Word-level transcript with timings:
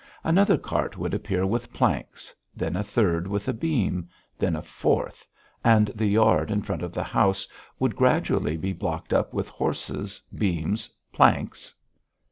Another 0.23 0.57
cart 0.57 0.97
would 0.97 1.13
appear 1.13 1.45
with 1.45 1.71
planks; 1.71 2.33
then 2.55 2.75
a 2.75 2.83
third 2.83 3.27
with 3.27 3.47
a 3.47 3.53
beam; 3.53 4.09
then 4.39 4.55
a 4.55 4.63
fourth... 4.63 5.27
and 5.63 5.89
the 5.93 6.07
yard 6.07 6.49
in 6.49 6.63
front 6.63 6.81
of 6.81 6.91
the 6.91 7.03
house 7.03 7.47
would 7.77 7.95
gradually 7.95 8.57
be 8.57 8.73
blocked 8.73 9.13
up 9.13 9.31
with 9.31 9.47
horses, 9.49 10.19
beams, 10.33 10.89
planks. 11.11 11.75